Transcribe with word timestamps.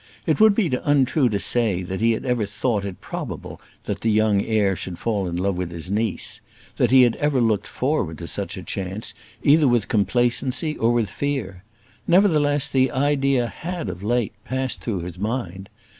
It 0.25 0.39
would 0.39 0.55
be 0.55 0.75
untrue 0.83 1.29
to 1.29 1.37
say 1.39 1.83
that 1.83 2.01
he 2.01 2.13
had 2.13 2.25
ever 2.25 2.47
thought 2.47 2.83
it 2.85 3.01
probable 3.01 3.61
that 3.83 4.01
the 4.01 4.09
young 4.09 4.43
heir 4.43 4.75
should 4.75 4.97
fall 4.97 5.27
in 5.27 5.37
love 5.37 5.55
with 5.55 5.69
his 5.69 5.91
niece; 5.91 6.41
that 6.77 6.89
he 6.89 7.03
had 7.03 7.15
ever 7.17 7.39
looked 7.39 7.67
forward 7.67 8.17
to 8.17 8.27
such 8.27 8.57
a 8.57 8.63
chance, 8.63 9.13
either 9.43 9.67
with 9.67 9.89
complacency 9.89 10.75
or 10.75 10.91
with 10.91 11.07
fear; 11.11 11.63
nevertheless, 12.07 12.67
the 12.67 12.89
idea 12.89 13.45
had 13.45 13.89
of 13.89 14.01
late 14.01 14.33
passed 14.43 14.81
through 14.81 15.01
his 15.01 15.19
mind. 15.19 15.69